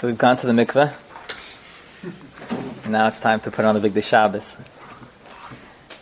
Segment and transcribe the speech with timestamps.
[0.00, 0.94] So we've gone to the mikveh.
[2.84, 4.56] And now it's time to put on the Bigdei Shabbos.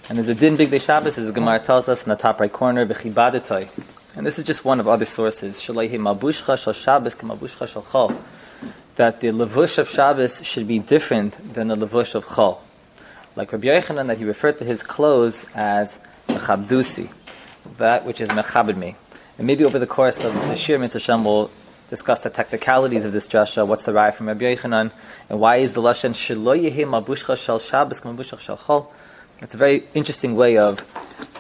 [0.09, 2.53] And there's a din Bigdei Shabbos, as the Gemara tells us in the top right
[2.53, 3.69] corner, B'chibadetoi.
[4.17, 5.59] And this is just one of other sources.
[5.59, 8.17] Shalayhi mabushcha shal Shabbos k'mabushcha shal chol.
[8.95, 12.59] That the levush of Shabbos should be different than the levush of chol.
[13.35, 17.11] Like Rabbi Yochanan, that he referred to his clothes as mechabdusi,
[17.79, 18.95] that which is mechabed me.
[19.39, 21.51] And maybe over the course of the Shir Mitzvah Shem will
[21.91, 23.67] discuss the technicalities of this drasha.
[23.67, 24.91] What's the raya from Rabbi Yochanan,
[25.29, 28.87] and why is the lashon shelo yehi mabushcha shel Shabbos mabushcha shel Chol?
[29.41, 30.79] It's a very interesting way of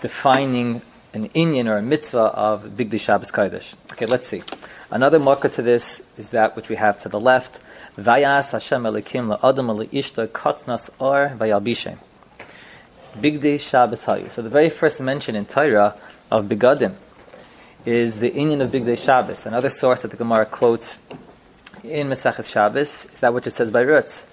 [0.00, 3.74] defining an inyan or a mitzvah of Bigdei Shabbos Kodesh.
[3.92, 4.42] Okay, let's see.
[4.90, 7.60] Another marker to this is that which we have to the left.
[7.96, 11.98] Vayas Hashem Elokim la'adam le'ishta kotnas or vayalbishem.
[13.16, 14.30] Bigdei Shabbos Hayu.
[14.32, 15.96] So the very first mention in Torah
[16.30, 16.94] of Begadim
[17.84, 19.46] is the Indian of Bigdei Shabbos.
[19.46, 20.98] Another source that the Gemara quotes
[21.84, 24.24] in Mesachet Shabbos is that which it says by Rutz.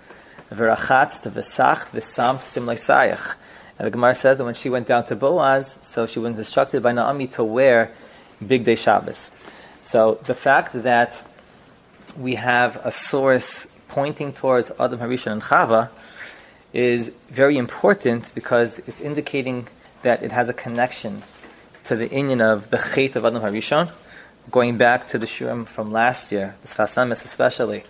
[0.51, 3.35] V'samt sim sayach.
[3.77, 6.81] And the Gemara says that when she went down to Boaz, so she was instructed
[6.81, 7.91] by Naomi to wear
[8.43, 9.31] Bigdei Shabbos.
[9.81, 11.21] So the fact that
[12.17, 15.89] we have a source pointing towards Adam Harishon and Chava
[16.73, 19.67] is very important because it's indicating
[20.01, 21.23] that it has a connection
[21.85, 23.91] to the inyan of the Chait of Adam Harishon,
[24.49, 27.83] going back to the Shurim from last year, the Sfas Emes especially,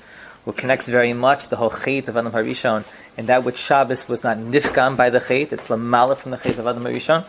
[0.43, 2.83] what connects very much the whole Chait of Adam Harishon
[3.17, 6.57] and that which Shabbos was not nifgam by the Chait, it's Lamala from the Chait
[6.57, 7.25] of Adam Harishon.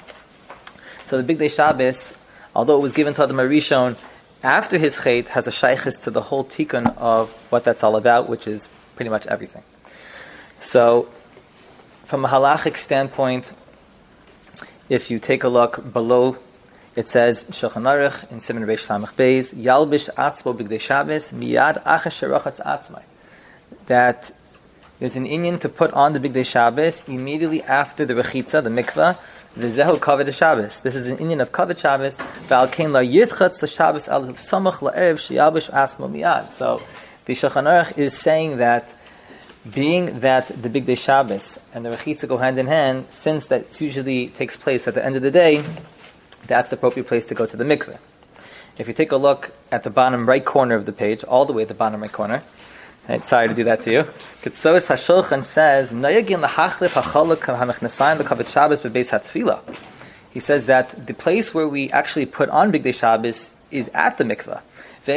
[1.04, 2.12] So the Bigdei Shabbos,
[2.54, 3.96] although it was given to Adam Harishon
[4.42, 8.28] after his Chait, has a shaykhis to the whole tikkun of what that's all about,
[8.28, 9.62] which is pretty much everything.
[10.60, 11.08] So,
[12.06, 13.52] from a halachic standpoint,
[14.88, 16.36] if you take a look below
[16.96, 22.18] it says Shulchan Aruch in Simon Reish Samach Beis Yalbish Atzmo B'Gdei Shabbos Miyad Achash
[22.20, 23.02] Sherochatz Atzmai
[23.86, 24.32] that
[24.98, 29.18] there's an Indian to put on the Bigdei Shabbos immediately after the Rechitza, the Mikvah,
[29.54, 30.80] the Zehu Kavod Shabbos.
[30.80, 32.14] This is an Indian of Kavod Shabbos.
[32.48, 36.54] V'al Kein La Yirtchatz La Shabbos Al Samach La Erev Sheyalbish Miyad.
[36.56, 36.82] So
[37.26, 38.88] the Shulchan Aruch is saying that
[39.70, 44.28] being that the Bigdei Shabbos and the Rechitza go hand in hand, since that usually
[44.28, 45.62] takes place at the end of the day,
[46.46, 47.98] that's the appropriate place to go to the mikveh.
[48.78, 51.52] If you take a look at the bottom right corner of the page, all the
[51.52, 52.42] way at the bottom right corner,
[53.08, 54.02] right, sorry to do that to you.
[54.42, 59.60] Ketsois HaShulchan says, Noyagin lahachlif hachaluk hamechnasayim b'kavit Shabbos b'beis hatzvila.
[60.30, 64.24] He says that the place where we actually put on Bigdei Shabbos is at the
[64.24, 64.60] mikveh.
[65.06, 65.14] So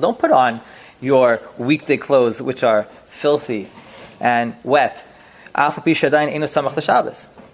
[0.00, 0.60] Don't put on
[1.00, 3.68] your weekday clothes, which are filthy
[4.20, 5.06] and wet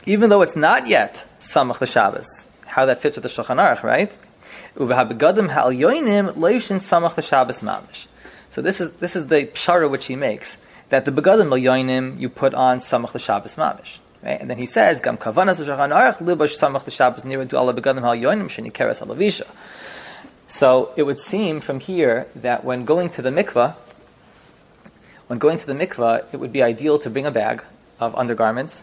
[0.06, 2.46] even though it's not yet Samach Shabbos.
[2.66, 4.12] How that fits with the Shulchan Aruch, right?
[4.76, 4.86] So
[8.62, 10.56] this is this is the pshara which he makes
[10.90, 13.98] that the begadim yoinim you put on Samach the Shabbos mamish.
[14.22, 14.40] Right?
[14.40, 18.02] And then he says, Gam kavanas Shulchan Aruch libash Samach Shabbos near to Allah begadim
[18.02, 19.46] hal yoinim sheni keres alavisha.
[20.46, 23.74] So it would seem from here that when going to the mikvah,
[25.26, 27.64] when going to the mikvah, it would be ideal to bring a bag
[27.98, 28.80] of undergarments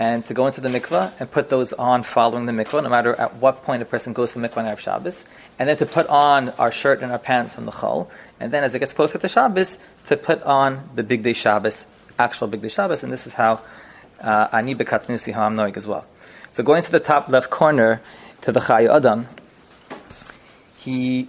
[0.00, 3.14] and to go into the mikvah and put those on following the mikvah, no matter
[3.14, 5.22] at what point a person goes to the mikvah on Erev Shabbos,
[5.58, 8.08] and then to put on our shirt and our pants from the chol,
[8.40, 11.84] and then as it gets closer to Shabbos, to put on the bigdei Shabbos,
[12.18, 13.60] actual bigdei Shabbos, and this is how
[14.22, 16.06] uh, ani bekatnusi how I'm knowing as well.
[16.52, 18.00] So going to the top left corner
[18.40, 19.28] to the Chai Adam,
[20.78, 21.28] he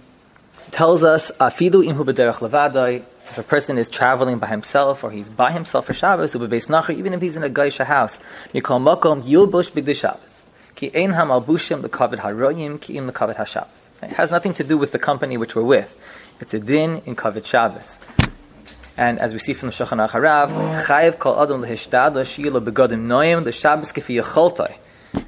[0.70, 5.28] tells us afidu imhu b'derech levadai if a person is traveling by himself or he's
[5.28, 8.18] by himself for Shabbos, even if he's in a Gaisha house,
[8.62, 10.42] call Makom Yilbush Bigdi Shabbos.
[10.74, 14.02] Ki Ein Hamalbushim the Kavod Haroyim Ki Im the Kavod HaShabbos.
[14.02, 15.96] It has nothing to do with the company which we're with.
[16.40, 17.98] It's a din in Kavod Shabbos.
[18.96, 23.44] And as we see from the Shulchan Harav, Chayev Kol Adam Lehishtad Shilo Begodim Noyim
[23.44, 24.74] the Shabbos Kefi Yacholtoi.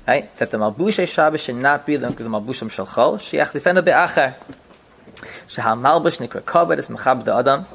[0.06, 0.34] Right?
[0.36, 3.52] That the Malbush Shabbos should not be the Malbushim Shalchol, Shiach
[5.48, 7.66] Malbush Nikra Kavod is Mechab the Adam.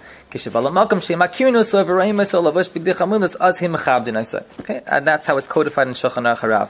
[4.60, 6.70] Okay, and that's how it's codified in Shulchan Aruch Harav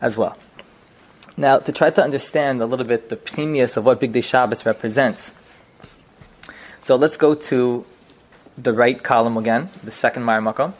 [0.00, 0.36] as well.
[1.36, 5.32] Now, to try to understand a little bit the pneumius of what Bigdei Shabbos represents.
[6.82, 7.84] So let's go to
[8.56, 10.74] the right column again, the second Maramakom.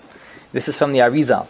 [0.53, 1.49] This is from the Arizal.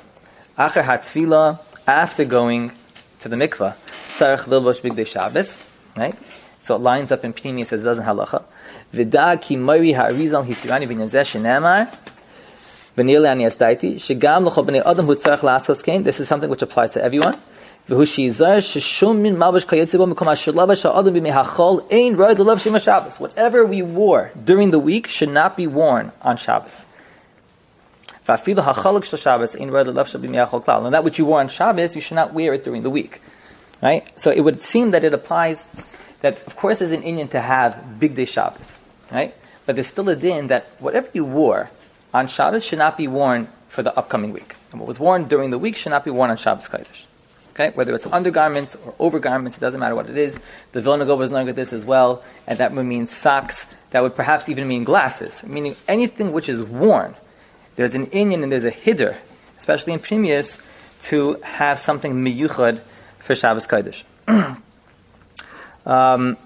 [0.58, 2.72] Acher HaTfila, after going
[3.20, 3.74] to the mikvah,
[4.16, 5.62] Tzarech Lilbosh Bigdei Shabbos,
[5.94, 6.14] right?
[6.64, 8.42] So it lines up in pneumius as it doesn't halacha.
[8.92, 11.88] V'da ki moiri ha'arizal hisirani v'nezeh shenemar
[12.96, 16.02] v'nile ani asdaiti shegam l'chol b'nei adam hu tzarech kain.
[16.02, 17.36] This is something which applies to everyone.
[17.86, 18.06] Whatever
[23.66, 26.86] we wore during the week should not be worn on Shabbos.
[28.26, 28.46] And that
[31.04, 33.20] which you wore on Shabbos, you should not wear it during the week.
[33.82, 34.08] Right?
[34.18, 35.66] So it would seem that it applies
[36.24, 38.80] that, of course, there's an Indian to have bigdei Shabbos.
[39.12, 39.34] Right?
[39.66, 41.70] But there's still a din that whatever you wore
[42.14, 44.56] on Shabbos should not be worn for the upcoming week.
[44.72, 47.04] And what was worn during the week should not be worn on Shabbos Kodesh.
[47.50, 50.36] Okay, whether it's undergarments or overgarments, it doesn't matter what it is.
[50.72, 53.66] The Vilna Gaon was knowing this as well, and that would mean socks.
[53.90, 57.14] That would perhaps even mean glasses, meaning anything which is worn.
[57.76, 59.16] There's an Indian and there's a hiddur,
[59.58, 60.58] especially in Pnimius,
[61.10, 62.80] to have something miyuchad
[63.18, 64.04] for Shabbos Kodesh.
[65.86, 66.36] um,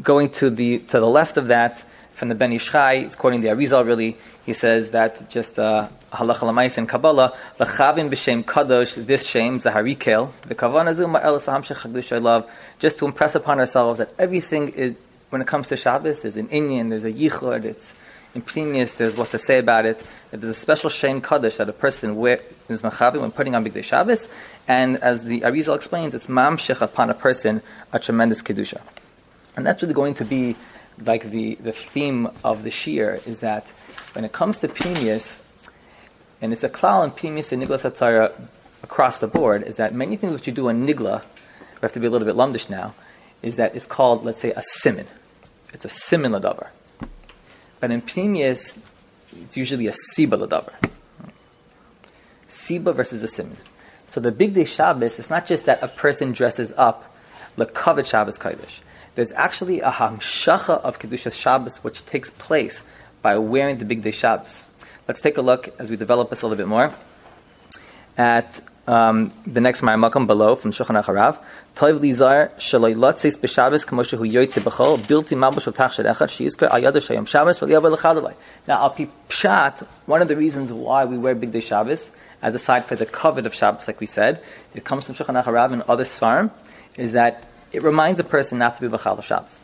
[0.00, 1.82] going to the to the left of that,
[2.14, 4.16] from the Ben Ish Chai, he's quoting the Arizal really,
[4.46, 10.30] he says that just uh, halacha lamais in Kabbalah, lechavim b'shem kadosh, this shame, zaharikel,
[10.46, 12.48] the kavana zuma elas I love,
[12.78, 14.94] just to impress upon ourselves that everything is,
[15.30, 17.94] when it comes to Shabbos, there's an Indian, there's a yichud, it's
[18.34, 20.04] in Pnimius, there's what to say about it.
[20.30, 23.84] There's a special shame kaddish that a person wears is machavim when putting on Big
[23.84, 24.28] Shabbos,
[24.66, 28.80] and as the Arizal explains, it's mamshich upon a person a tremendous kedusha.
[29.56, 30.56] And that's really going to be
[31.04, 33.66] like the, the theme of the shear is that
[34.14, 35.42] when it comes to Pnimius,
[36.40, 38.32] and it's a klal in Pnimius and Nigla Satzara
[38.82, 42.00] across the board, is that many things which you do in Nigla, we have to
[42.00, 42.94] be a little bit lumdish now,
[43.42, 45.06] is that it's called, let's say, a simon.
[45.72, 46.68] It's a simon ladavar.
[47.84, 48.78] But in Pnimius,
[49.42, 50.72] it's usually a siba ladavar.
[52.48, 53.58] Siba versus a simon.
[54.06, 57.14] So the bigdei Shabbos, it's not just that a person dresses up
[57.58, 58.78] lekavet Shabbos Kodesh
[59.16, 62.80] there's actually a hamshacha of Kedushas Shabbos which takes place
[63.20, 64.64] by wearing the bigdei Shabbos.
[65.06, 66.94] Let's take a look as we develop this a little bit more
[68.16, 71.38] at um, the next Ma'amakam below from Shulchan Acharav.
[71.74, 76.70] Toiv lizar shaloi lotzis b'Shabbos k'moshe hu yoytze b'chol bilti mabush v'tach shad echad sheyizkar
[76.70, 78.34] al yada shayom Shabbos v'liyav l'chadalai.
[78.68, 82.06] Now, al pi pshat, one of the reasons why we wear bigdei Shabbos,
[82.42, 84.42] as aside for the covet of Shabbos, like we said,
[84.74, 86.50] it comes from Shulchan Acharav and other Svarim,
[86.98, 87.42] is that
[87.72, 89.63] it reminds a person not to be Bachal Shabbos.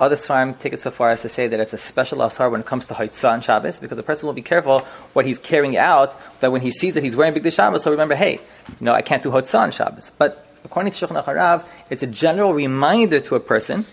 [0.00, 2.60] Other Svarim take it so far as to say that it's a special asar when
[2.62, 4.80] it comes to Haitzah on Shabbos, because the person will be careful
[5.12, 8.14] what he's carrying out, that when he sees that he's wearing Big Shabbos, he'll remember,
[8.14, 10.10] hey, you know, I can't do Haitzah on Shabbos.
[10.16, 13.84] But according to Shulchan Acharav, it's a general reminder to a person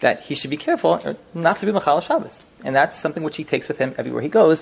[0.00, 2.40] that he should be careful not to be Machal Shabbos.
[2.64, 4.60] And that's something which he takes with him everywhere he goes,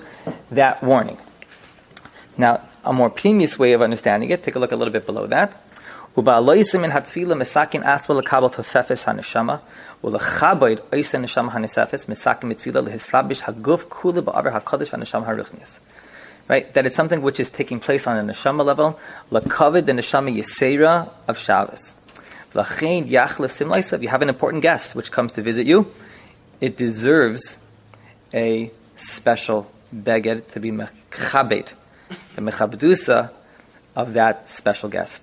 [0.51, 1.17] that warning.
[2.37, 5.25] Now, a more previous way of understanding it, take a look a little bit below
[5.27, 5.59] that.
[6.16, 9.56] ובעלויסים מן התפילה מסכן עצמו לקבל תוספס הנשמה,
[10.04, 15.80] ולכבד עושה נשמה הנספס, מסכן מתפילה להסלבש הגוף כולו בעבר הקודש והנשמה הרוחניס.
[16.48, 16.72] Right?
[16.74, 18.98] That it's something which is taking place on a neshama level,
[19.32, 21.96] lakaved the neshama yisera of Shabbos.
[22.54, 24.00] Lachain yachlef simlaisav.
[24.00, 25.92] You have an important guest which comes to visit you.
[26.60, 27.58] It deserves
[28.32, 31.68] a special beged to be mechabed,
[32.36, 33.30] the mechabdusa
[33.96, 35.22] of that special guest.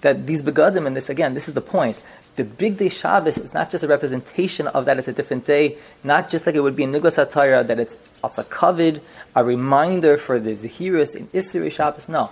[0.00, 2.00] that these begadim, and this again, this is the point.
[2.36, 6.28] The bigdei Shabbos is not just a representation of that it's a different day, not
[6.28, 9.00] just like it would be in Niglas HaTorah, that it's also covered,
[9.34, 12.08] a reminder for the Zahirus in Isri Shabbos.
[12.08, 12.30] No.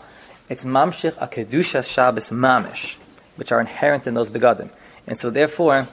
[0.48, 2.96] It's Mamshich Akedusha Shabbos Mamish,
[3.36, 4.68] which are inherent in those begadim.
[5.06, 5.88] And so therefore,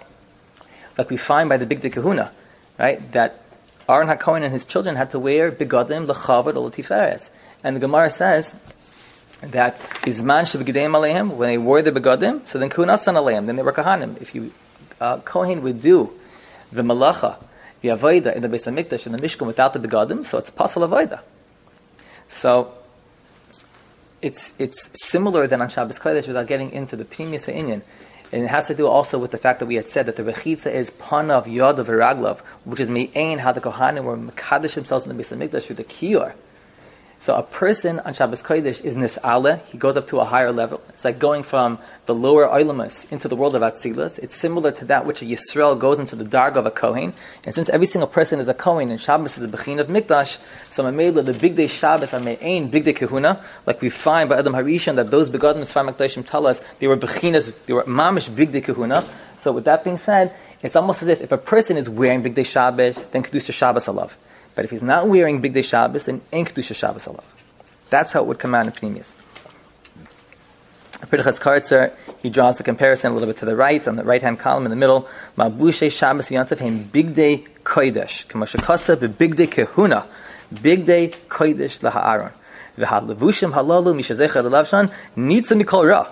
[0.97, 2.33] like we find by the Bigdei Kahuna,
[2.77, 3.41] right, that
[3.87, 7.29] Aaron HaKohen and his children had to wear begadim l'chavad or.
[7.63, 8.55] And the Gemara says,
[9.41, 13.63] that Izman Shabgideim Aleim, when they wore the begadim, so then Kunasan Aleim, then they
[13.63, 14.21] were Kahanim.
[14.21, 14.53] If you,
[14.99, 16.11] uh, Kohen would do
[16.71, 17.37] the Malacha,
[17.81, 20.87] the Avodah in the Beis HaMikdash, in the Mishkan without the begadim, so it's Pasal
[20.87, 21.21] Avodah.
[22.27, 22.73] So,
[24.21, 27.81] it's, it's similar than on Shabbos Kodesh without getting into the Pneumius Inyan.
[28.31, 30.23] And it has to do also with the fact that we had said that the
[30.23, 35.17] Rechitza is Panav Yod Veraglov, which is Me'ain, how the Kohanim were Mekadosh themselves in
[35.17, 36.33] the Beis HaMikdash through the Kiyur
[37.21, 39.61] So a person on Shabbos Kodesh is nis'ale.
[39.67, 40.81] He goes up to a higher level.
[40.89, 44.17] It's like going from the lower Oilamus into the world of Atzilus.
[44.17, 47.13] It's similar to that which a Yisrael goes into the darg of a Kohen.
[47.45, 50.39] And since every single person is a Kohen and Shabbos is a Bechin of Mikdash,
[50.71, 54.95] so Mamela, the bigdei Shabbos are Me'ain, bigdei Kahuna, like we find by Adam Harishon
[54.95, 59.07] that those begotten Sfar Mikdashim tell us they were Bechinas, they were Mamish bigdei Kahuna.
[59.41, 62.47] So with that being said, it's almost as if if a person is wearing bigdei
[62.47, 64.09] Shabbos, then Kedusha Shabbos alav.
[64.61, 67.23] But if he's not wearing bigdei Shabbos, then ain't Kedusha Shabbos alav.
[67.89, 69.07] That's how it would come out in Pneumius.
[71.07, 74.21] Pirchas Kartzer, he draws the comparison a little bit to the right, on the right
[74.21, 75.09] hand column in the middle.
[75.35, 78.27] Mabushe Shabbos Yontav him bigdei kodesh.
[78.27, 80.05] Kamashakasa bigdei kehuna.
[80.53, 82.31] Bigdei kodesh laha'aron.
[82.77, 86.07] V'had levushim halalu mishazecha lelavshan nitza mikol ra.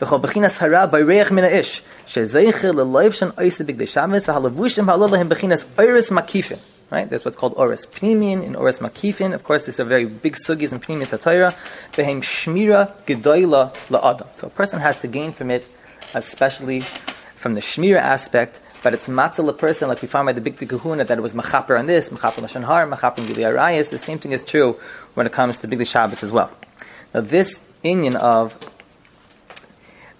[0.00, 1.80] V'chol bechinas hara by reich min ish.
[2.06, 4.26] Shezecha lelavshan oise bigdei Shabbos.
[4.26, 6.58] V'had levushim halalu him bechinas oiris makifin.
[6.92, 7.10] Right?
[7.10, 9.32] What's called Oris Pnimin and Oris Makifin.
[9.32, 11.54] Of course, these are very big sugis in Pnimin Satira.
[11.92, 14.26] Behem Shmira Gedoyla La'adam.
[14.36, 15.66] So a person has to gain from it,
[16.12, 16.82] especially
[17.34, 20.58] from the Shmira aspect, but it's matzah a person, like we found by the Big
[20.58, 23.82] Kahuna, that it was machaper on this, machaper Lashon machaper Gili.
[23.82, 24.78] The same thing is true
[25.14, 26.50] when it comes to Big Shabbos as well.
[27.14, 28.54] Now, this Inyan of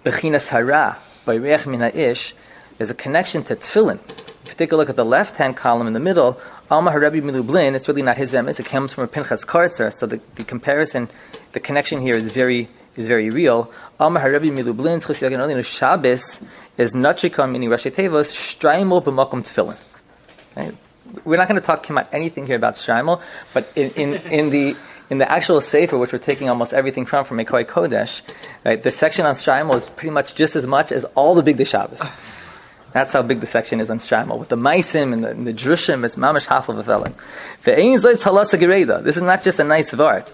[0.03, 2.33] Bechinas Hara by Reach Min Ish,
[2.79, 3.99] there's a connection to Tefillin.
[4.43, 6.41] If you take a look at the left hand column in the middle,
[6.73, 10.07] Alma Harabi Milublin, it's really not his emes, it comes from a Pinchas Kartzer, so
[10.07, 11.07] the, the comparison,
[11.51, 13.71] the connection here is very is very real.
[13.99, 14.99] Alma Harabi Milublin,
[15.63, 16.39] Shabbos
[16.79, 19.77] is Natrika, meaning Rashi Tevos, Shtraimel b'makom tefillin.
[20.55, 20.75] Right?
[21.23, 23.21] We're not going to talk about anything here about Shtraimel,
[23.53, 24.75] but in, in, in the
[25.11, 28.23] in the actual Sefer, which we're taking almost everything from, from Mekoi Kodesh,
[28.65, 31.67] right, the section on Shtraimel is pretty much just as much as all the Bigdei
[31.67, 32.01] Shabbos.
[32.93, 34.37] That's how big the section is on Shtraimel.
[34.37, 37.15] With the Maisim and the, and the Drushim, it's mamish half of a felon.
[37.63, 40.31] This is not just a nice vart.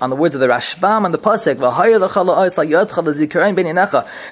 [0.00, 1.58] On the words of the Rashbam on the pasuk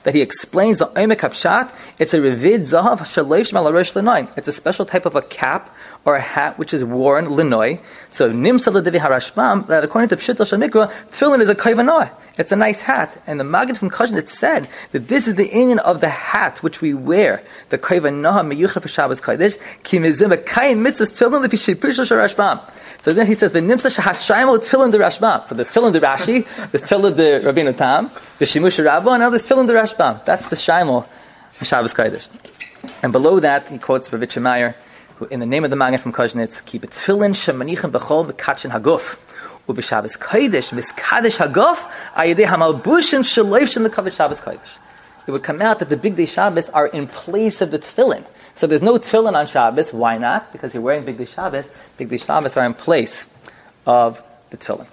[0.05, 1.71] that he explains the Omek Hapshat.
[1.99, 5.75] It's a revid zahav It's a special type of a cap
[6.09, 7.79] or a hat which is worn linoi.
[8.11, 12.11] So nimsa ledevi harashbam that according to Pshit Shamikra, tefillin is a kaivanoi.
[12.39, 15.81] It's a nice hat, and the Maggid from Koznitz said that this is the union
[15.81, 20.83] of the hat which we wear, the kaivanoha meyucha for Shabbos kodesh ki mizim kain
[20.83, 22.59] mitzvahs tefillin lefi sheprisha sharashbam.
[23.03, 26.89] So then he says, "V'nimsa shahashrayim tefillin the Rashbam." So there's tefillin the Rashi, there's
[26.89, 30.25] tefillin the Rabbeinu Tam, the Shimush Rabba, and now there's tefillin the Rashbam.
[30.25, 31.07] That's the Shaimel
[31.63, 32.27] Shabbos Kodesh.
[33.03, 34.75] And below that, he quotes Rav Meyer,
[35.19, 38.71] who, in the name of the Magen from Koznitz, keep it tefillin shemanichem bechol v'katchen
[38.71, 39.17] haguf.
[39.67, 41.77] Ubishabbos Kodesh, miskadesh haguf,
[42.15, 44.79] ayedei hamalbushim shaloiv the lekavit Shabbos Kodesh.
[45.27, 48.25] It would come out that the bigdei Shabbos are in place of the tefillin.
[48.55, 49.93] So there's no tefillin on Shabbos.
[49.93, 50.53] Why not?
[50.53, 51.67] Because you're wearing bigdei Shabbos.
[51.99, 53.27] Bigdei Shabbos are in place
[53.87, 54.87] of the tefillin.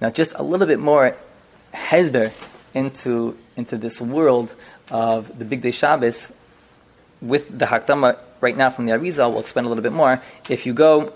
[0.00, 1.16] Now, just a little bit more
[1.72, 2.34] hezber
[2.74, 4.54] into into this world
[4.90, 6.32] of the bigdei Shabbos
[7.20, 10.20] with the Hakdama right now from the Arizal, we'll explain a little bit more.
[10.48, 11.14] If you go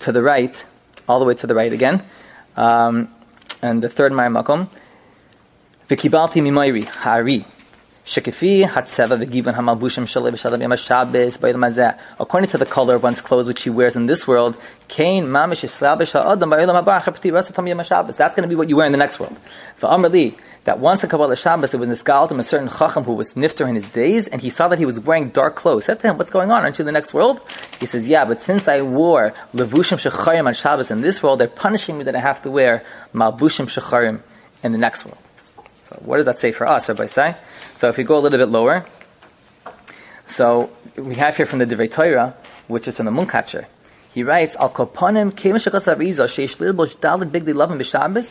[0.00, 0.64] to the right,
[1.08, 2.04] all the way to the right again,
[2.56, 3.12] um,
[3.62, 4.68] and the third Makom,
[5.88, 6.84] V'kibalti mimayri,
[8.06, 8.28] Shabbos
[11.38, 11.98] b'yom.
[12.20, 14.58] According to the color of one's clothes which he wears in this world,
[14.88, 15.62] kain mamish.
[18.16, 19.38] That's going to be what you wear in the next world.
[20.64, 23.74] That once in Kabbalah Shabbos it was Nisgaltim a certain Chacham who was nifter in
[23.74, 25.84] his days, and he saw that he was wearing dark clothes.
[25.84, 26.62] Said to him, "What's going on?
[26.62, 27.40] Aren't you in the next world?"
[27.80, 31.48] He says, "Yeah, but since I wore levushim shechayim on Shabbos in this world, they're
[31.48, 32.82] punishing me that I have to wear
[33.14, 34.20] malbushim shechayim
[34.62, 35.18] in the next world."
[35.90, 37.36] So, what does that say for us, Rabbi Say?
[37.76, 38.86] So if we go a little bit lower,
[40.26, 42.34] so we have here from the Divrei Torah,
[42.68, 43.66] which is from the Munkatcher.
[44.14, 48.26] He writes, Al koponim kemeshachas ariza sheish lilbosh dalit bigdi lavim b'shabbos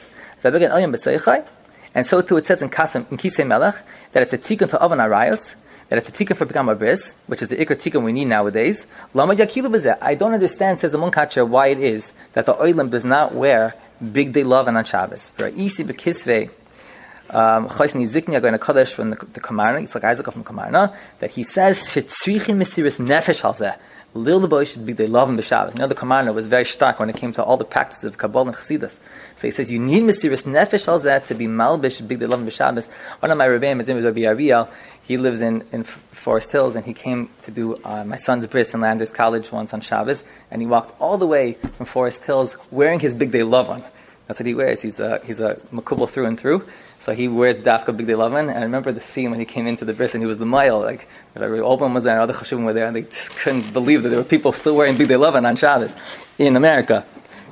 [1.95, 3.75] and so too it says in, Kasim, in Kisei Melech
[4.13, 5.53] that it's a tikkun to Avan Arayos,
[5.89, 8.85] that it's a tikkun for Begam Bris, which is the ikr tikkun we need nowadays.
[9.13, 13.05] Lama Yakilu I don't understand, says the Munkatcher, why it is that the Oilim does
[13.05, 15.31] not wear bigdei love on Shabbos.
[15.39, 16.49] Isi Bekisvei
[17.29, 20.95] um, Chosni Zikni going to Kaddish from the, the Kamarna, it's like Isaac from Kamarna,
[21.19, 23.77] that he says, Shetzrichin Mesiris Nefesh Halzeh.
[24.15, 25.73] Lil the boy should be they love him b'Shabbos.
[25.73, 28.17] You know the Komarner was very stark when it came to all the practices of
[28.17, 28.97] Kabbalah and Chassidus.
[29.37, 32.39] So he says you need Mesiris Nefesh al that to be malbish big they love
[32.39, 32.83] him.
[33.19, 34.69] One of my rebbeim, his name is Rabbi Ariel.
[35.01, 38.73] He lives in, in Forest Hills, and he came to do uh, my son's bris
[38.73, 42.55] in Landers College once on Shabbos, and he walked all the way from Forest Hills
[42.71, 43.83] wearing his bigdei love on
[44.27, 44.81] That's what he wears.
[44.81, 46.65] He's a, he's a makubal through and through.
[47.03, 48.47] So he wears dafka bigdei lavan.
[48.49, 50.45] And I remember the scene when he came into the bris and he was the
[50.45, 50.79] mile.
[50.79, 51.05] Like,
[51.35, 54.17] Oban was there and other chashuvim were there and they just couldn't believe that there
[54.17, 55.91] were people still wearing bigdei lavan on Shabbos
[56.37, 57.05] in America,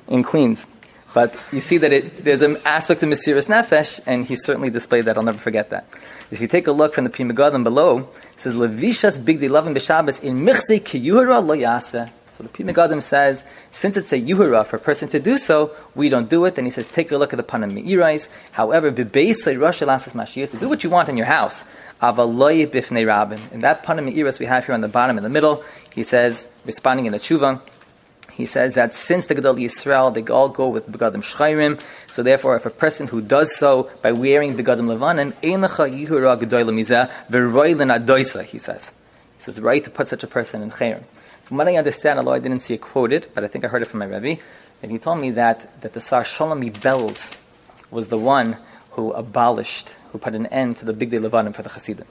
[0.08, 0.66] in Queens.
[1.14, 5.04] But you see that it, there's an aspect of Mesiris Nefesh, and he certainly displayed
[5.04, 5.18] that.
[5.18, 5.86] I'll never forget that.
[6.32, 9.74] If you take a look from the Pri Megadim below, it says, Levishas big lovin
[9.74, 12.10] b'Shabbos in michse kiyuhara lo yaseh.
[12.38, 15.76] So the Pri Megadim says, since it's a yuhara for a person to do so,
[15.96, 16.58] we don't do it.
[16.58, 18.30] And he says, take a look at the panam meirais.
[18.52, 21.64] However, b'beisei rosh elasas mashiyah, to do what you want in your house.
[22.02, 23.40] Avaloy bifnei rabin.
[23.52, 26.48] In that panam meirais we have here on the bottom in the middle, he says,
[26.66, 27.62] responding in the tshuva,
[28.32, 32.56] he says that since the Gedol Yisrael, they all go with Begadim Shchayrim, so therefore
[32.56, 37.94] if a person who does so by wearing Begadim Levanim, Einacha Yihura Gedoyle Mizeh, Veroylin
[37.94, 38.92] Adoisa, he says.
[39.38, 41.04] He says, right to put such a person in Chayrim.
[41.52, 43.82] From what I understand, although I didn't see it quoted, but I think I heard
[43.82, 44.42] it from my Rebbe,
[44.82, 47.36] and he told me that, that the Sar Shalomi Belz
[47.90, 48.56] was the one
[48.92, 52.08] who abolished, who put an end to the Bigdei Levanim for the Hasidim.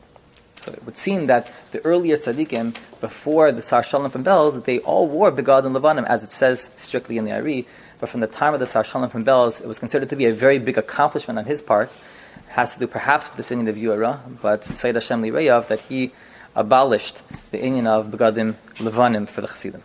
[0.56, 4.80] So it would seem that the earlier tzaddikim, before the Sar Shalom from Belz, they
[4.80, 7.66] all wore begad and levanim, as it says strictly in the Ari.
[7.98, 10.26] But from the time of the Sar Shalom from Belz, it was considered to be
[10.26, 11.90] a very big accomplishment on his part.
[12.36, 15.80] It has to do perhaps with the Indian of Yuara, but Sayyid Hashem Lireyav, that
[15.80, 16.12] he
[16.54, 19.82] abolished the Indian of begadim levanim for the Chassidim.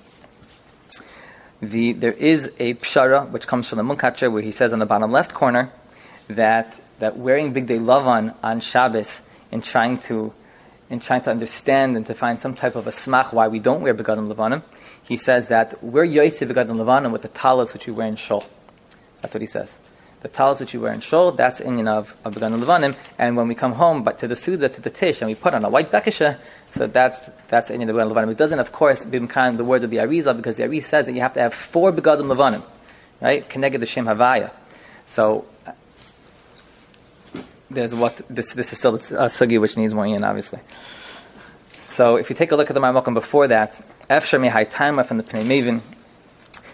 [1.62, 4.86] The, there is a pshara which comes from the Munkatcher where he says on the
[4.86, 5.72] bottom left corner
[6.27, 10.34] that, that wearing bigdei lavan on Shabbos and trying to
[10.89, 13.81] in trying to understand and to find some type of a smach why we don't
[13.81, 14.62] wear begadim levanim,
[15.03, 18.45] he says that we're yoyse begadim levanim with the talis which we wear in shul.
[19.22, 19.77] That's what he says.
[20.22, 23.48] The talis which we wear in shul, that's Indian of, of begadim levanim, and when
[23.48, 25.69] we come home, but to the suda, to the tish, and we put on a
[25.69, 26.38] white bekisha,
[26.75, 28.32] so that's that's Indian of begadim levanim.
[28.32, 31.13] It doesn't, of course, kind the words of the Arizal, because the Arizal says that
[31.13, 32.63] you have to have four begadim levanim,
[33.22, 33.48] right?
[33.48, 34.51] Connected the Shem Havaya.
[35.05, 35.46] So
[37.70, 40.60] there's what this this is still a uh, sugi which needs more in obviously.
[41.86, 45.17] So if you take a look at the Marmokim before that, Efshar Mehai Taima from
[45.17, 45.82] the Pnei Mevin,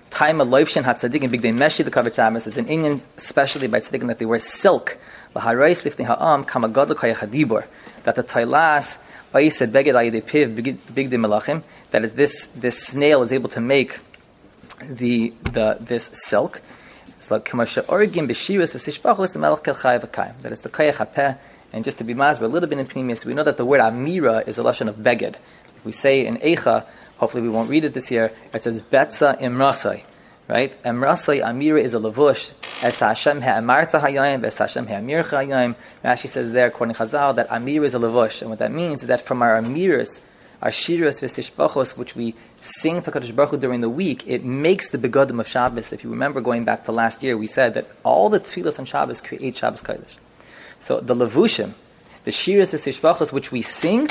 [0.10, 4.08] Taima Loivshin HaTzadik and Bigdei Meshi the Kavach Shabbos is an Indian, especially by Tzadikim,
[4.08, 4.98] that they wear silk.
[5.34, 5.44] That
[8.16, 8.98] the Tailas,
[9.34, 9.44] That
[12.16, 14.00] this, this snail is able to make
[14.82, 16.62] the, the, this silk.
[17.28, 17.46] That
[20.52, 21.38] is the kayach.
[21.74, 23.80] And just to be mazber a little bit in Pneumius, we know that the word
[23.80, 25.36] amira is a lashon of beged.
[25.86, 26.86] We say in Eicha,
[27.18, 30.04] hopefully we won't read it this year, it says betza imrasai.
[30.52, 30.84] Right?
[30.84, 32.52] Emrasai amira is a lavush.
[32.84, 35.76] Es Hashem ha'amarta hayayim, es Hashem ha'amircha hayayim.
[36.04, 38.42] Rashi says there, according to Chazal, that amira is a lavush.
[38.42, 40.20] And what that means is that from our amiras,
[40.62, 44.90] our shiras v'stishbachos, which we sing to Kadosh Baruch Hu during the week, it makes
[44.90, 45.94] the begadim of Shabbos.
[45.94, 48.84] If you remember going back to last year, we said that all the tefillas on
[48.84, 50.18] Shabbos create Shabbos Kodesh.
[50.82, 51.72] So the levushim,
[52.26, 54.10] the shiras v'sishbachos, which we sing,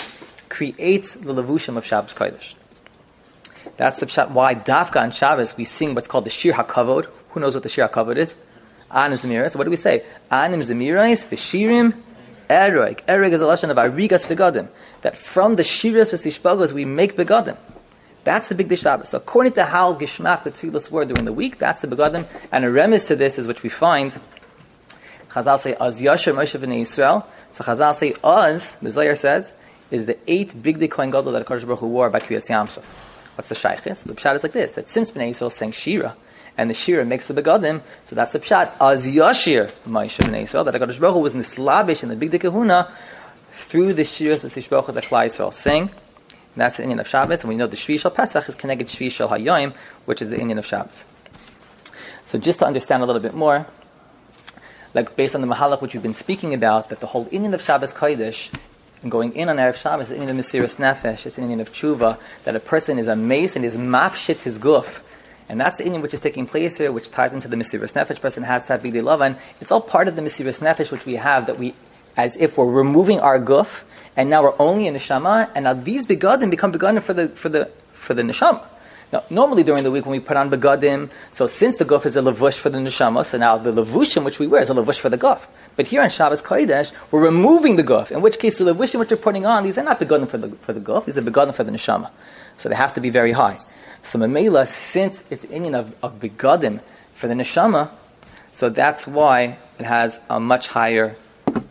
[0.48, 2.54] creates the levushim of Shabbos Kodesh.
[3.80, 7.06] That's the pshat why dafka on Shabbos we sing what's called the shir hakavod.
[7.30, 8.34] Who knows what the shir hakavod is?
[8.90, 9.56] Anim zemirais.
[9.56, 10.04] What do we say?
[10.30, 11.94] Anim zemirais v'shirim
[12.50, 13.00] eroik.
[13.06, 14.68] Eroik is a lesson of arigas begadim.
[15.00, 17.56] That from the shiras v'sishbachos we make begadim.
[18.22, 19.08] That's the bigdei Shabbos.
[19.08, 22.26] So according to how Gishmak, the tefillas were during the week, that's the begadim.
[22.52, 24.12] And a remes to this is which we find.
[25.30, 27.24] Chazal say, Az Yasher Moshe v'nei Yisrael.
[27.52, 29.52] So Chazal say, Az, the Zohar says,
[29.90, 32.84] is the eight bigdei Kohen Gadol that Kodesh Baruch Hu wore by Kriyas Yamsuf.
[33.40, 34.02] What's the shaykhis?
[34.02, 36.14] The pshat is like this, that since Bnei Yisrael sang Shira,
[36.58, 40.66] and the Shira makes the begadim, so that's the pshat, Az Yashir Moshe v'nei Yisrael,
[40.66, 42.94] that Kodesh Baruch Hu was nislabish in the bigdei Kahuna
[43.52, 45.84] through the Shiras of Baruch that Klai Yisrael sang.
[45.84, 45.90] And
[46.54, 49.04] that's the Indian of Shabbos, and we know the Shvi Shal Pesach is connected to
[49.04, 49.72] Shvi Shal Hayoim,
[50.04, 51.06] which is the Indian of Shabbos.
[52.26, 53.64] So just to understand a little bit more,
[54.92, 57.62] like based on the Mahalach which we've been speaking about, that the whole Indian of
[57.62, 58.54] Shabbos Kodesh,
[59.02, 61.72] and going in on Erev Shabbos, the Indian of Mesiris Nefesh, it's the Indian of
[61.72, 65.00] Tshuva, that a person is a mace and is mafshit his guf,
[65.48, 68.20] and that's the Indian which is taking place here, which ties into the Mesiris Nefesh.
[68.20, 69.36] Person has to have Bigdei Lavan.
[69.60, 71.74] It's all part of the Mesiris Nefesh which we have, that we,
[72.16, 73.68] as if we're removing our guf,
[74.16, 77.48] and now we're only in neshama, and now these begadim become begadim for the for
[77.48, 78.64] the for the neshama.
[79.12, 82.16] Now, normally during the week when we put on begadim, so since the guf is
[82.16, 85.00] a lavush for the neshama, so now the lavushim which we wear is a lavush
[85.00, 85.40] for the guf.
[85.80, 88.10] But here on Shabbos Kodesh, we're removing the guf.
[88.10, 90.50] In which case, the lavushim which we're putting on, these are not begadim for the
[90.56, 92.10] for the guf; these are begadim for the neshama.
[92.58, 93.56] So they have to be very high.
[94.02, 96.80] So Mamela, since it's Indian of, of begadim
[97.14, 97.88] for the neshama,
[98.52, 101.16] so that's why it has a much higher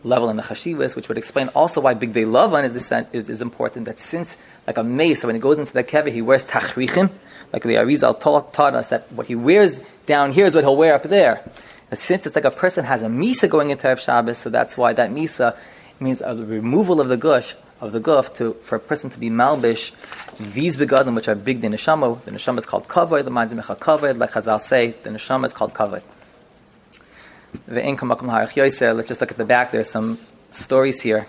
[0.04, 2.76] level in the chashivas, which would explain also why Bigdei Lavan is,
[3.14, 3.86] is, is important.
[3.86, 7.12] That since, like a mace, so when he goes into the kever, he wears tachrichim,
[7.54, 10.76] like the Arizal taught, taught us that what he wears down here is what he'll
[10.76, 11.44] wear up there.
[11.94, 14.94] Since it's like a person has a misa going into Erev Shabbos, so that's why
[14.94, 15.58] that misa
[16.00, 19.30] means a removal of the gush, of the guf, to, for a person to be
[19.30, 19.92] malbish,
[20.38, 23.78] these begadim, which are big the neshama, the neshama is called kavod, the mind's mecha
[23.78, 26.02] kavod, like Chazal say, the neshama is called kavod.
[27.68, 30.20] Let's just look at the back, there's some
[30.52, 31.26] stories here.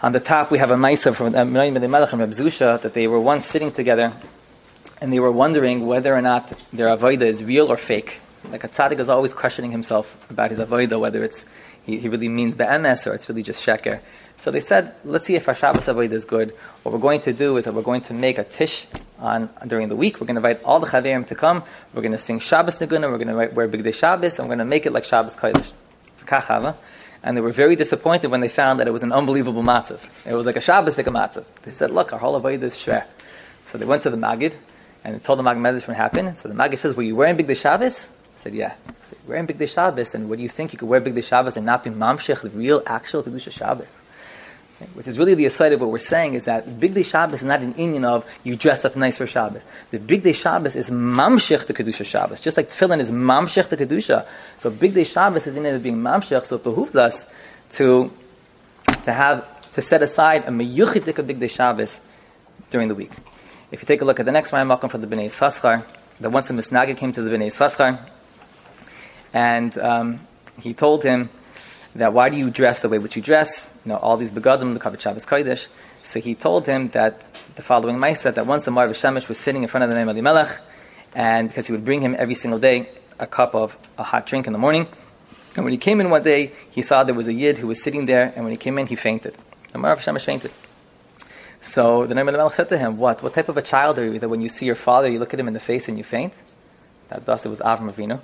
[0.00, 3.18] On the top, we have a Maisa from uh, Melech and Zusha that they were
[3.18, 4.12] once sitting together
[5.00, 8.20] and they were wondering whether or not their Avodah is real or fake.
[8.50, 11.44] Like a tzaddik is always questioning himself about his Avodah, whether it's
[11.84, 14.00] he, he really means be'emes or it's really just sheker.
[14.38, 16.54] So they said, let's see if our Shabbos Avodah is good.
[16.82, 18.86] What we're going to do is that we're going to make a tish
[19.18, 20.20] on during the week.
[20.20, 21.64] We're going to invite all the chaverim to come.
[21.92, 23.08] We're going to sing Shabbos Naguna.
[23.08, 25.72] We're going to wear Bigdei Shabbos, and we're going to make it like Shabbos Kodesh.
[26.24, 26.76] Kachava
[27.22, 30.00] and they were very disappointed when they found that it was an unbelievable matzav.
[30.24, 31.44] It was like a Shabbos like a matzav.
[31.62, 33.04] They said, look, our whole avodah is shver.
[33.72, 34.54] So they went to the Magid,
[35.04, 36.36] and told the Magid Medrash what happened.
[36.36, 38.06] So the Magid says, were you wearing Big Shabbos?
[38.38, 38.74] I said, yeah.
[38.88, 41.56] I said, wearing Bigdei Shabbos, and what do you think you could wear Bigdei Shabbos
[41.56, 43.86] and not be mamshech, the real, actual Kedusha Shabbos?
[44.94, 47.62] Which is really the aside of what we're saying is that Bigdei Shabbos is not
[47.62, 49.62] an Indian of you dress up nice for Shabbos.
[49.90, 52.40] The Bigdei Shabbos is mamshech the Kedusha Shabbos.
[52.40, 54.24] Just like Tefillin is mamshech the Kedusha.
[54.60, 57.26] So Bigdei Shabbos is in it being mamshech, so it behooves us
[57.72, 58.12] to,
[59.02, 61.98] to have, to set aside a meyuchidik of Bigdei Shabbos
[62.70, 63.10] during the week.
[63.72, 65.84] If you take a look at the next Mayamakam from the Bnei Yissaschar,
[66.20, 67.98] that once a Misnagid came to the Bnei Yissaschar,
[69.32, 70.20] and um,
[70.60, 71.30] he told him,
[71.94, 73.72] that why do you dress the way which you dress?
[73.84, 75.66] You know, all these begadim, the Kavod Shabbos Kodesh.
[76.04, 77.22] So he told him that
[77.56, 80.08] the following Maisa, that once the Me'or VaShemesh was sitting in front of the name
[80.08, 80.60] of Melech,
[81.14, 82.88] and because he would bring him every single day
[83.18, 84.86] a cup of a hot drink in the morning.
[85.56, 87.82] And when he came in one day, he saw there was a Yid who was
[87.82, 89.36] sitting there, and when he came in, he fainted.
[89.72, 90.52] The Me'or VaShemesh fainted.
[91.60, 93.22] So the of Melech said to him, What?
[93.22, 95.34] What type of a child are you that when you see your father, you look
[95.34, 96.32] at him in the face and you faint?
[97.08, 98.20] That thus it was Avram Avinu.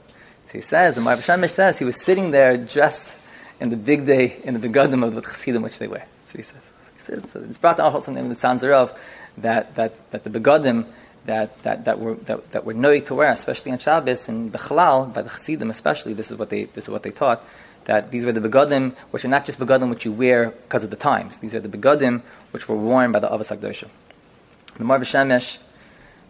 [0.54, 3.12] So he says, the Me'or VaShemesh says, he was sitting there dressed
[3.58, 6.06] in the big day, in the begadim of the chassidim which they wear.
[6.28, 6.62] So he says.
[6.92, 8.96] He says so it's brought down something in the Tzanzer of
[9.38, 10.86] that, that, that the begadim
[11.24, 15.12] that, that, that were, that, that were noig to wear, especially on Shabbos and Bechlal,
[15.12, 17.42] by the chassidim especially, this is what they, this is what they taught,
[17.86, 20.90] that these were the begadim, which are not just begadim which you wear because of
[20.90, 21.38] the times.
[21.38, 23.88] These are the begadim which were worn by the Avos HaKdosha.
[24.76, 25.58] The Me'or VaShemesh,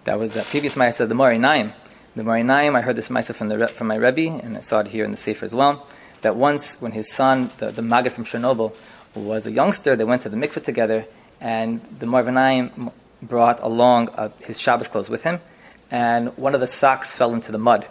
[0.05, 1.75] that was the previous Maya said, the Me'or Einayim.
[2.17, 4.87] The Me'or Einayim, I heard this Maya from, from my Rebbe, and I saw it
[4.87, 5.85] here in the Sefer as well
[6.21, 8.73] that once when his son, the, the Maggid from Chernobyl,
[9.17, 11.07] was a youngster, they went to the mikveh together,
[11.41, 15.41] and the Me'or Einayim brought along uh, his Shabbos clothes with him,
[15.91, 17.85] and one of the socks fell into the mud,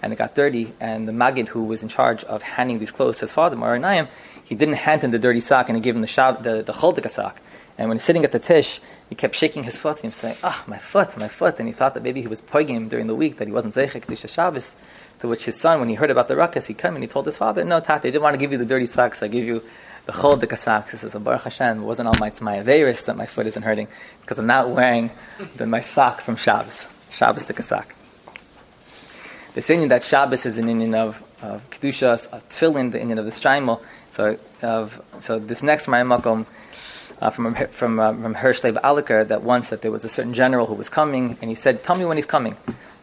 [0.00, 3.18] and it got dirty, and the Maggid, who was in charge of handing these clothes
[3.18, 4.06] to his father, Me'or Einayim,
[4.44, 6.72] he didn't hand him the dirty sock, and he gave him the, shab, the, the
[6.72, 7.40] choldika sock.
[7.76, 10.16] And when he's sitting at the tish, he kept shaking his foot, and he was
[10.16, 12.76] saying, ah, oh, my foot, my foot, and he thought that maybe he was poiging
[12.76, 14.72] him during the week, that he wasn't zeichek Kedusha Shabbos,
[15.20, 17.26] to which his son, when he heard about the ruckus, he came and he told
[17.26, 19.22] his father, "No, Tate, I didn't want to give you the dirty socks.
[19.22, 19.62] I give you
[20.06, 23.16] the chol de socks." He says, "Baruch Hashem, it wasn't all my my averis that
[23.16, 23.88] my foot isn't hurting
[24.20, 25.10] because I'm not wearing
[25.56, 27.94] the, my sock from Shabbos, Shabbos de sock."
[29.54, 33.24] The saying that Shabbos is an Indian of, of kedusha, of tefillin, the Indian of
[33.24, 33.80] the shtreimel.
[34.12, 36.46] So, of, so this next Mayamakam
[37.20, 40.66] uh, from from uh, from Hirschlev Aliker that once that there was a certain general
[40.66, 42.56] who was coming, and he said, "Tell me when he's coming."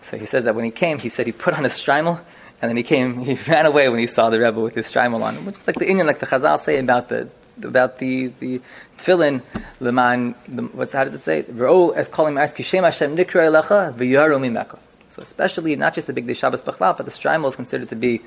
[0.04, 2.19] So he says that when he came, he said he put on his shtreimel,
[2.62, 5.21] and then he came, he ran away when he saw the Rebbe with his shtreimel
[5.21, 7.30] on, which is like the Indian, like the Chazal say about the
[7.63, 8.62] about the the
[8.97, 9.41] tefillin
[9.80, 10.34] leman.
[10.74, 11.43] What's how does it say?
[11.43, 14.80] V'ro as calling Hashem nikra.
[15.10, 18.21] So especially not just the bigdei Shabbos Bechlal, but the shtreimel is considered to be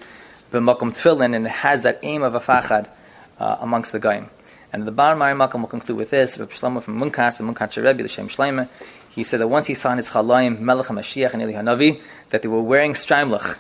[0.53, 2.88] b'makom tefillin, and it has that aim of a fachad
[3.38, 4.29] uh, amongst the goyim.
[4.74, 6.37] And the Bar Makam will conclude with this.
[6.37, 8.68] Reb Shlomo from Munkach, the Munkach Rebbe, the Shem Shlomo,
[9.08, 12.42] he said that once he saw in his Chalaim, Melech HaMashiach and Eli Hanavi, that
[12.42, 13.56] they were wearing streimlach.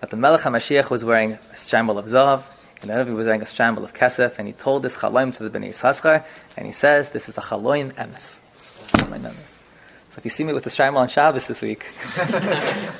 [0.00, 2.42] That the Melech HaMashiach was wearing a streimel of Zahav,
[2.82, 5.48] and the Hanavi was wearing a streimel of Kesef, and he told this Chalaim to
[5.48, 6.22] the Bnei Yissaschar,
[6.58, 8.36] and he says, this is a Chalaim Emes.
[10.10, 11.86] So if you see me with the streimel on Shabbos this week,
[12.18, 12.90] I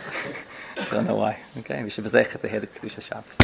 [0.90, 1.38] don't know why.
[1.58, 3.36] Okay, we should be to hear the Kedusha Shabbos.